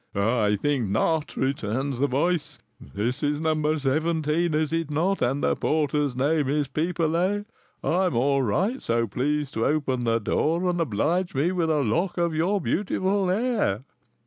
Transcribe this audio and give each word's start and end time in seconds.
'I 0.15 0.55
think 0.63 0.89
not,' 0.89 1.37
returns 1.37 1.99
the 1.99 2.07
voice; 2.07 2.57
'this 2.79 3.21
is 3.21 3.39
No. 3.39 3.77
17, 3.77 4.51
is 4.51 4.73
it 4.73 4.89
not, 4.89 5.21
and 5.21 5.43
the 5.43 5.55
porter's 5.55 6.15
name 6.15 6.49
is 6.49 6.67
Pipelet? 6.67 7.45
I'm 7.83 8.15
all 8.15 8.41
right; 8.41 8.81
so 8.81 9.05
please 9.05 9.51
to 9.51 9.63
open 9.63 10.03
the 10.05 10.17
door 10.17 10.67
and 10.67 10.81
oblige 10.81 11.35
me 11.35 11.51
with 11.51 11.69
a 11.69 11.83
lock 11.83 12.17
of 12.17 12.33
your 12.33 12.59
beautiful 12.59 13.27
hair.' 13.27 13.83